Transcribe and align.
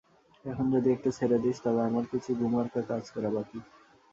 এখন 0.45 0.65
যদি 0.75 0.89
একটু 0.91 1.09
ছেড়ে 1.17 1.37
দিস 1.43 1.57
তবে 1.63 1.81
আমার 1.89 2.05
কিছু 2.11 2.29
গুমার্কা 2.41 2.81
কাজ 2.89 3.03
করা 3.13 3.29
বাকি। 3.35 3.59